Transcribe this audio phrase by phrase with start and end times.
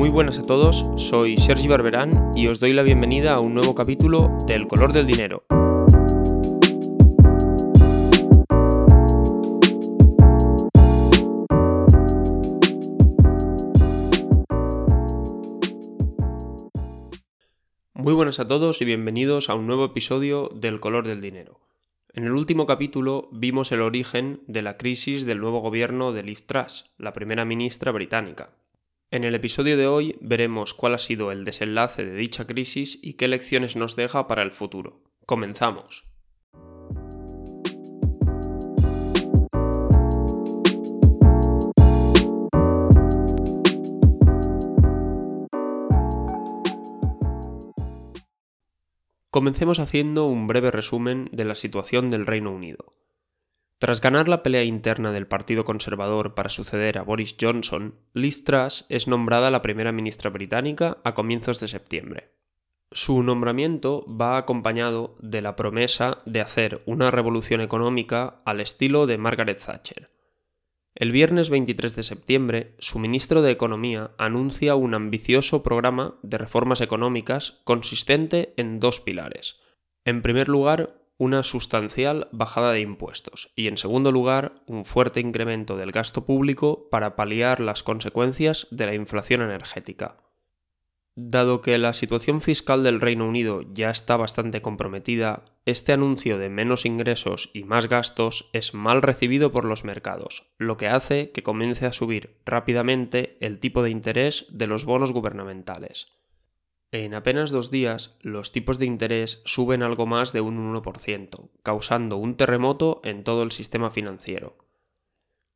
[0.00, 3.74] Muy buenas a todos, soy Sergi Barberán y os doy la bienvenida a un nuevo
[3.74, 5.44] capítulo de El color del dinero.
[17.92, 21.60] Muy buenas a todos y bienvenidos a un nuevo episodio del color del dinero.
[22.14, 26.46] En el último capítulo vimos el origen de la crisis del nuevo gobierno de Liz
[26.46, 28.48] Truss, la primera ministra británica.
[29.12, 33.14] En el episodio de hoy veremos cuál ha sido el desenlace de dicha crisis y
[33.14, 35.02] qué lecciones nos deja para el futuro.
[35.26, 36.04] Comenzamos.
[49.32, 52.92] Comencemos haciendo un breve resumen de la situación del Reino Unido.
[53.80, 58.84] Tras ganar la pelea interna del Partido Conservador para suceder a Boris Johnson, Liz Truss
[58.90, 62.34] es nombrada la primera ministra británica a comienzos de septiembre.
[62.92, 69.16] Su nombramiento va acompañado de la promesa de hacer una revolución económica al estilo de
[69.16, 70.10] Margaret Thatcher.
[70.94, 76.82] El viernes 23 de septiembre, su ministro de Economía anuncia un ambicioso programa de reformas
[76.82, 79.58] económicas consistente en dos pilares.
[80.04, 85.76] En primer lugar, una sustancial bajada de impuestos y, en segundo lugar, un fuerte incremento
[85.76, 90.16] del gasto público para paliar las consecuencias de la inflación energética.
[91.16, 96.48] Dado que la situación fiscal del Reino Unido ya está bastante comprometida, este anuncio de
[96.48, 101.42] menos ingresos y más gastos es mal recibido por los mercados, lo que hace que
[101.42, 106.19] comience a subir rápidamente el tipo de interés de los bonos gubernamentales.
[106.92, 112.16] En apenas dos días, los tipos de interés suben algo más de un 1%, causando
[112.16, 114.58] un terremoto en todo el sistema financiero.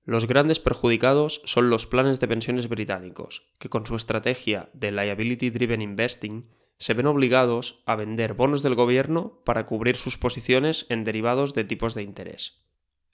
[0.05, 5.51] Los grandes perjudicados son los planes de pensiones británicos, que con su estrategia de liability
[5.51, 11.03] driven investing se ven obligados a vender bonos del gobierno para cubrir sus posiciones en
[11.03, 12.61] derivados de tipos de interés.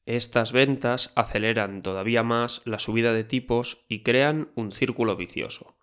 [0.05, 5.77] Estas ventas aceleran todavía más la subida de tipos y crean un círculo vicioso.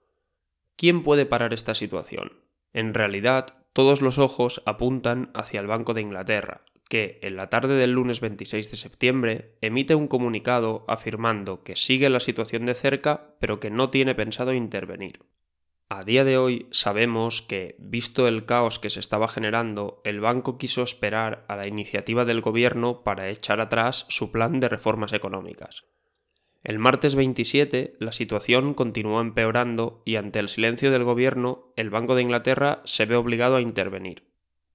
[0.77, 2.33] ¿Quién puede parar esta situación?
[2.71, 7.73] En realidad, todos los ojos apuntan hacia el Banco de Inglaterra, que en la tarde
[7.77, 13.35] del lunes 26 de septiembre emite un comunicado afirmando que sigue la situación de cerca
[13.39, 15.21] pero que no tiene pensado intervenir.
[15.89, 20.59] A día de hoy sabemos que, visto el caos que se estaba generando, el banco
[20.59, 25.85] quiso esperar a la iniciativa del gobierno para echar atrás su plan de reformas económicas.
[26.67, 32.13] El martes 27 la situación continuó empeorando y ante el silencio del gobierno el Banco
[32.13, 34.27] de Inglaterra se ve obligado a intervenir.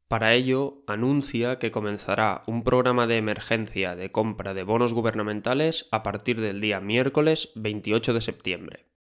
[0.08, 6.02] Para ello, anuncia que comenzará un programa de emergencia de compra de bonos gubernamentales a
[6.02, 8.91] partir del día miércoles 28 de septiembre.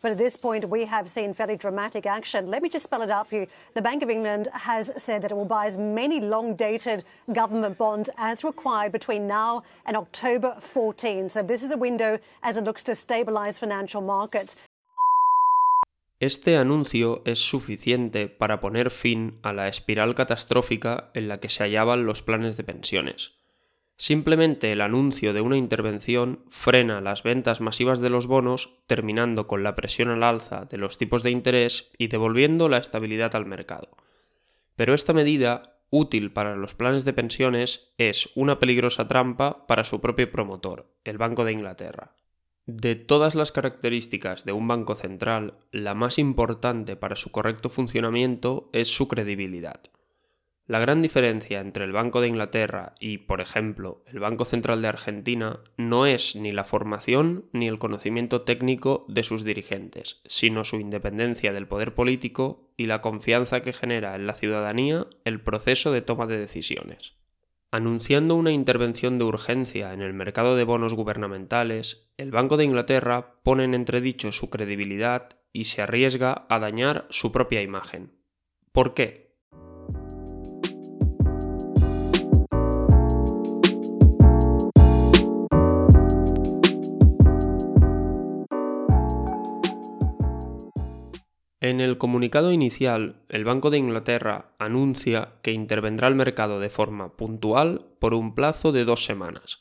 [0.00, 2.48] But at this point, we have seen fairly dramatic action.
[2.48, 3.46] Let me just spell it out for you.
[3.74, 7.78] The Bank of England has said that it will buy as many long dated government
[7.78, 11.28] bonds as required between now and October 14.
[11.28, 14.56] So this is a window as it looks to stabilize financial markets.
[16.20, 21.62] Este anuncio es suficiente para poner fin a la espiral catastrófica en la que se
[21.62, 23.37] hallaban los planes de pensiones.
[24.00, 29.64] Simplemente el anuncio de una intervención frena las ventas masivas de los bonos, terminando con
[29.64, 33.90] la presión al alza de los tipos de interés y devolviendo la estabilidad al mercado.
[34.76, 40.00] Pero esta medida, útil para los planes de pensiones, es una peligrosa trampa para su
[40.00, 42.14] propio promotor, el Banco de Inglaterra.
[42.66, 48.70] De todas las características de un banco central, la más importante para su correcto funcionamiento
[48.72, 49.80] es su credibilidad.
[50.68, 54.88] La gran diferencia entre el Banco de Inglaterra y, por ejemplo, el Banco Central de
[54.88, 60.76] Argentina no es ni la formación ni el conocimiento técnico de sus dirigentes, sino su
[60.76, 66.02] independencia del poder político y la confianza que genera en la ciudadanía el proceso de
[66.02, 67.14] toma de decisiones.
[67.70, 73.40] Anunciando una intervención de urgencia en el mercado de bonos gubernamentales, el Banco de Inglaterra
[73.42, 78.12] pone en entredicho su credibilidad y se arriesga a dañar su propia imagen.
[78.70, 79.27] ¿Por qué?
[91.68, 97.14] En el comunicado inicial, el Banco de Inglaterra anuncia que intervendrá el mercado de forma
[97.14, 99.60] puntual por un plazo de dos semanas.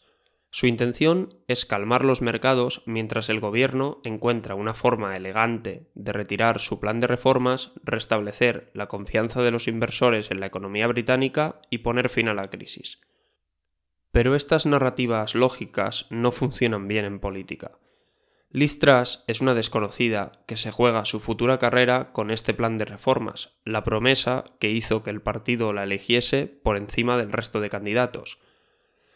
[0.50, 6.62] Su intención es calmar los mercados mientras el gobierno encuentra una forma elegante de retirar
[6.62, 11.80] su plan de reformas, restablecer la confianza de los inversores en la economía británica y
[11.80, 13.02] poner fin a la crisis.
[14.14, 17.72] Pero estas narrativas lógicas no funcionan bien en política.
[18.50, 22.86] Liz Truss es una desconocida que se juega su futura carrera con este plan de
[22.86, 27.70] reformas, la promesa que hizo que el partido la eligiese por encima del resto de
[27.70, 28.40] candidatos.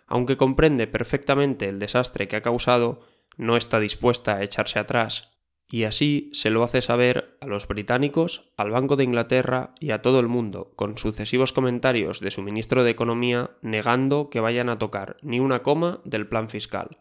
[0.05, 3.07] Aunque comprende perfectamente el desastre que ha causado,
[3.37, 5.31] no está dispuesta a echarse atrás,
[5.69, 10.01] y así se lo hace saber a los británicos, al Banco de Inglaterra y a
[10.01, 14.77] todo el mundo, con sucesivos comentarios de su ministro de Economía negando que vayan a
[14.77, 16.99] tocar ni una coma del plan fiscal.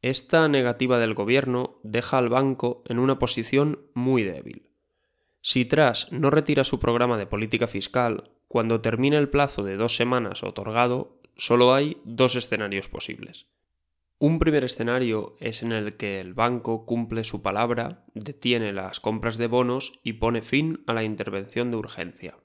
[0.00, 4.68] Esta negativa del gobierno deja al banco en una posición muy débil.
[5.40, 9.96] Si Truss no retira su programa de política fiscal, cuando termine el plazo de dos
[9.96, 13.46] semanas otorgado, solo hay dos escenarios posibles.
[14.20, 19.36] Un primer escenario es en el que el banco cumple su palabra, detiene las compras
[19.36, 22.36] de bonos y pone fin a la intervención de urgencia.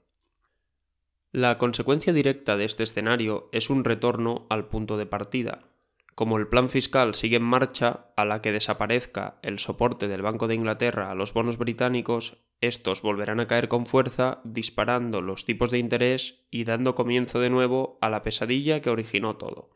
[1.32, 5.73] La consecuencia directa de este escenario es un retorno al punto de partida,
[6.14, 10.46] como el plan fiscal sigue en marcha, a la que desaparezca el soporte del Banco
[10.46, 15.70] de Inglaterra a los bonos británicos, estos volverán a caer con fuerza, disparando los tipos
[15.70, 19.70] de interés y dando comienzo de nuevo a la pesadilla que originó todo.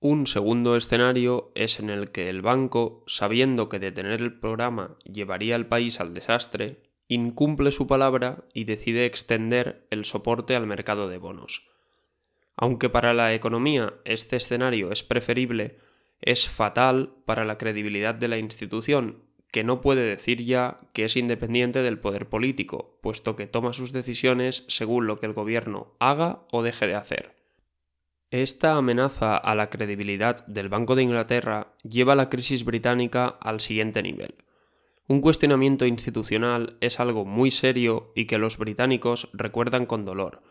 [0.00, 5.54] Un segundo escenario es en el que el banco, sabiendo que detener el programa llevaría
[5.54, 11.18] al país al desastre, incumple su palabra y decide extender el soporte al mercado de
[11.18, 11.68] bonos.
[12.60, 15.78] Aunque para la economía este escenario es preferible,
[16.20, 19.22] es fatal para la credibilidad de la institución,
[19.52, 23.92] que no puede decir ya que es independiente del poder político, puesto que toma sus
[23.92, 27.36] decisiones según lo que el gobierno haga o deje de hacer.
[28.32, 34.02] Esta amenaza a la credibilidad del Banco de Inglaterra lleva la crisis británica al siguiente
[34.02, 34.34] nivel.
[35.06, 40.42] Un cuestionamiento institucional es algo muy serio y que los británicos recuerdan con dolor,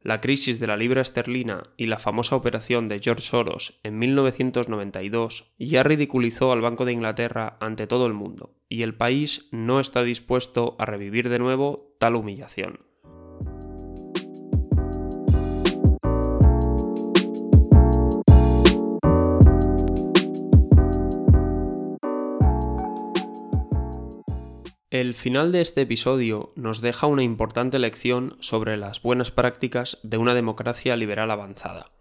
[0.00, 5.52] la crisis de la libra esterlina y la famosa operación de George Soros en 1992
[5.58, 10.02] ya ridiculizó al Banco de Inglaterra ante todo el mundo, y el país no está
[10.02, 12.86] dispuesto a revivir de nuevo tal humillación.
[24.98, 30.16] El final de este episodio nos deja una importante lección sobre las buenas prácticas de
[30.16, 31.92] una democracia liberal avanzada.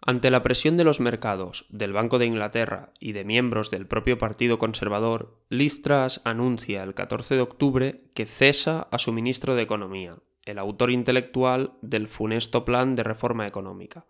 [0.00, 4.18] Ante la presión de los mercados, del Banco de Inglaterra y de miembros del propio
[4.18, 9.62] Partido Conservador, Liz Truss anuncia el 14 de octubre que cesa a su ministro de
[9.62, 14.04] Economía, el autor intelectual del funesto plan de reforma económica.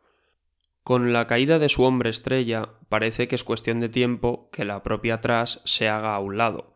[0.84, 4.82] Con la caída de su hombre estrella, parece que es cuestión de tiempo que la
[4.82, 6.73] propia Truss se haga a un lado,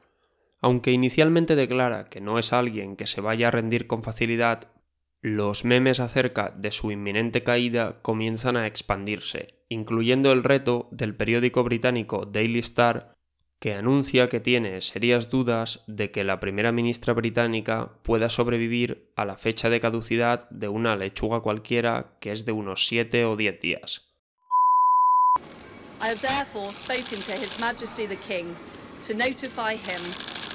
[0.61, 4.73] aunque inicialmente declara que no es alguien que se vaya a rendir con facilidad,
[5.21, 11.65] los memes acerca de su inminente caída comienzan a expandirse, incluyendo el reto del periódico
[11.65, 13.15] británico Daily Star,
[13.61, 19.25] que anuncia que tiene serias dudas de que la primera ministra británica pueda sobrevivir a
[19.25, 23.61] la fecha de caducidad de una lechuga cualquiera que es de unos 7 o 10
[23.61, 24.07] días.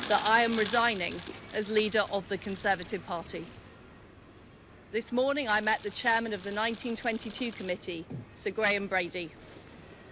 [0.10, 1.16] That I am resigning
[1.54, 3.46] as leader of the Conservative Party.
[4.92, 9.32] This morning I met the chairman of the 1922 committee, Sir Graham Brady.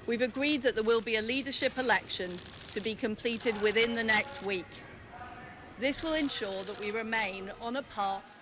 [0.07, 2.39] We've agreed that there will be a leadership election
[2.71, 4.65] to be completed within the next week.
[5.77, 8.37] This will ensure that we remain on a path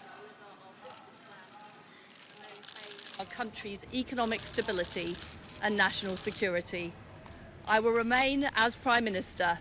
[3.18, 5.16] our country's economic stability
[5.62, 6.94] and national security.
[7.68, 9.60] I will remain as Prime Minister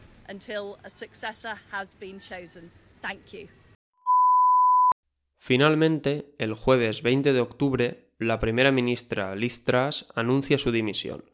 [5.39, 11.25] Finalmente, el jueves 20 de octubre, la primera ministra Liz Truss anuncia su dimisión,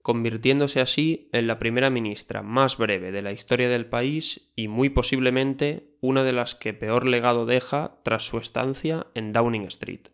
[0.00, 4.88] convirtiéndose así en la primera ministra más breve de la historia del país y muy
[4.88, 10.08] posiblemente una de las que peor legado deja tras su estancia en Downing Street.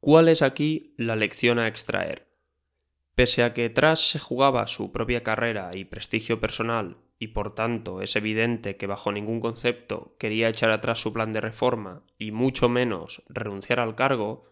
[0.00, 2.26] ¿Cuál es aquí la lección a extraer?
[3.14, 8.00] Pese a que Truss se jugaba su propia carrera y prestigio personal y por tanto
[8.00, 12.70] es evidente que bajo ningún concepto quería echar atrás su plan de reforma y mucho
[12.70, 14.46] menos renunciar al cargo,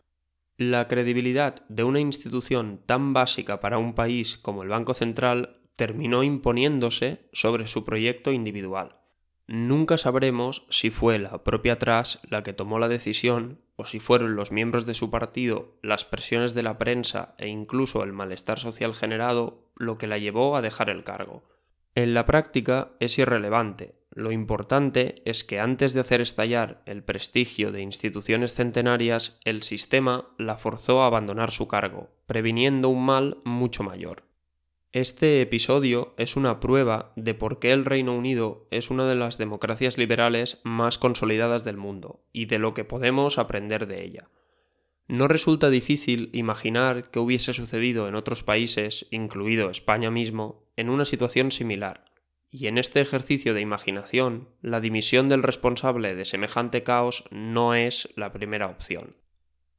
[0.58, 6.22] la credibilidad de una institución tan básica para un país como el Banco Central terminó
[6.22, 8.98] imponiéndose sobre su proyecto individual.
[9.46, 14.36] Nunca sabremos si fue la propia Truss la que tomó la decisión o si fueron
[14.36, 18.92] los miembros de su partido, las presiones de la prensa e incluso el malestar social
[18.92, 21.44] generado lo que la llevó a dejar el cargo.
[21.94, 23.94] En la práctica es irrelevante.
[24.10, 30.34] Lo importante es que antes de hacer estallar el prestigio de instituciones centenarias, el sistema
[30.38, 34.28] la forzó a abandonar su cargo, previniendo un mal mucho mayor.
[34.92, 39.36] Este episodio es una prueba de por qué el Reino Unido es una de las
[39.36, 44.30] democracias liberales más consolidadas del mundo y de lo que podemos aprender de ella.
[45.06, 51.04] No resulta difícil imaginar qué hubiese sucedido en otros países, incluido España mismo, en una
[51.04, 52.04] situación similar.
[52.50, 58.08] Y en este ejercicio de imaginación, la dimisión del responsable de semejante caos no es
[58.14, 59.16] la primera opción.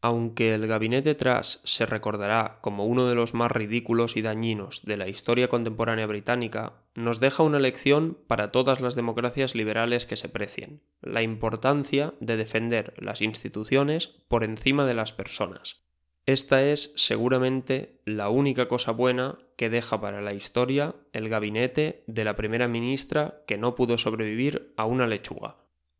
[0.01, 4.97] Aunque el gabinete Truss se recordará como uno de los más ridículos y dañinos de
[4.97, 10.29] la historia contemporánea británica, nos deja una lección para todas las democracias liberales que se
[10.29, 15.88] precien, la importancia de defender las instituciones por encima de las personas.
[16.29, 22.23] Esta es seguramente la única cosa buena que deja para la historia el gabinete de
[22.23, 25.55] la primera ministra que no pudo sobrevivir a una lechuga.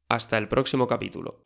[0.08, 1.42] Hasta el próximo capítulo.